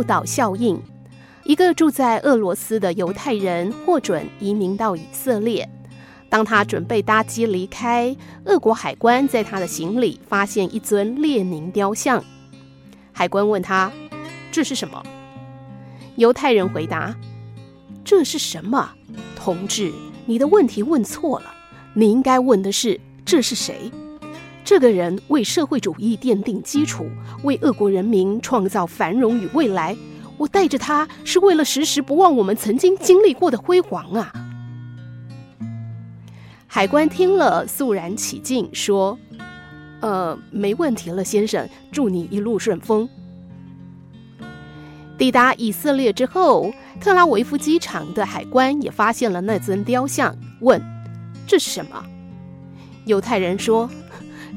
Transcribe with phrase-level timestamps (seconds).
[0.00, 0.80] 诱导效应。
[1.44, 5.68] 一个住在俄罗斯的犹太人获准移民到以色列。
[6.30, 8.16] 当他准备搭机离开，
[8.46, 12.24] 俄国海关在他的行李发现一尊列宁雕像。
[13.12, 13.92] 海关问他
[14.50, 15.02] ：“这是什么？”
[16.16, 17.14] 犹太人回答
[18.02, 18.90] ：“这是什么？
[19.36, 19.92] 同志，
[20.24, 21.52] 你的问题问错了。
[21.92, 23.90] 你应该问的是：这是谁？
[24.64, 27.06] 这个人为社会主义奠定基础，
[27.42, 29.96] 为俄国人民创造繁荣与未来。
[30.38, 34.32] 我带着他是为了时时不忘我们曾经经历过的辉煌啊！”
[36.66, 39.18] 海关听了，肃然起敬，说
[40.00, 43.08] ：“呃，没问题了，先生，祝你一路顺风。”
[45.18, 50.80] 抵达以色列之后，特拉维夫机场的海关也发现了那尊雕像，问
[51.44, 52.02] ：“这是什么？”
[53.04, 53.90] 犹太人说：“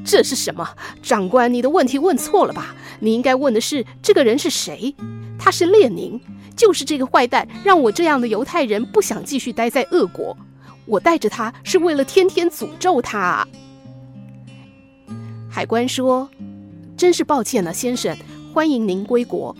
[0.05, 0.67] 这是什么？
[1.01, 2.75] 长官，你的问题问错了吧？
[2.99, 4.95] 你应该问的是这个人是谁？
[5.37, 6.19] 他是列宁，
[6.55, 10.35] 就是这个坏蛋，让我这样的犹太人不想继续待在俄国。”
[10.85, 13.47] 我带着他是为了天天诅咒他啊。
[15.49, 16.29] 海关说
[16.97, 18.17] ：“真是抱歉了，先生，
[18.53, 19.55] 欢迎您归国。”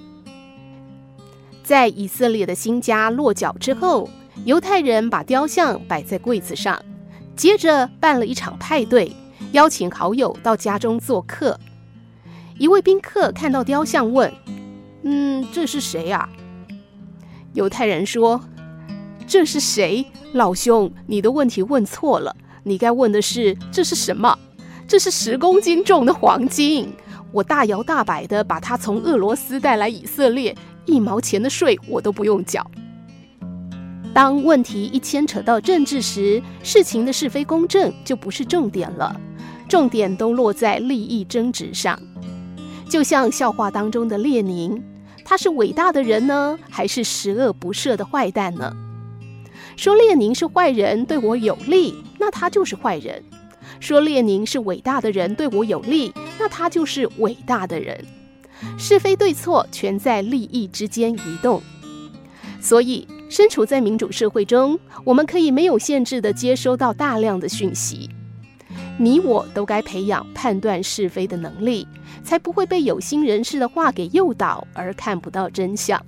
[1.63, 4.09] 在以色列的新家落脚之后，
[4.43, 6.77] 犹太人把雕像摆在柜子上，
[7.37, 9.09] 接着办了一场派对，
[9.53, 11.59] 邀请好友到家中做客。
[12.57, 14.31] 一位宾客看到雕像问
[15.03, 16.27] ：“嗯，这是谁呀？”
[17.53, 18.41] 犹太人说
[19.27, 24.37] ：“这是谁？”老兄，你的问题问错了，你该问的是这是什么？
[24.87, 26.91] 这是十公斤重的黄金，
[27.31, 32.65] 我大摇大摆地把它从俄罗斯带来以色列，一毛钱的税我都不用缴。
[34.15, 39.19] 当问题一牵扯到政治时，事情的是非公正就不是重点了，
[39.73, 41.99] 重点都落在利益争执上。
[42.87, 44.79] 就像笑话当中的列宁，
[45.25, 48.71] 他是伟大的人呢，还是十恶不赦的坏蛋呢？
[49.75, 53.19] 说列宁是坏人，对我有利，那他就是坏人；
[53.79, 57.99] 说列宁是伟大的人，对我有利，那他就是伟大的人。
[58.77, 61.59] 是非对错全在利益之间移动。
[62.61, 68.07] 所以，身处在民主社会中，我们可以没有限制地接收到大量的讯息。
[68.97, 71.87] 你我都该培养判断是非的能力，
[72.23, 75.99] 才不会被有心人士的话给诱导而看不到真相。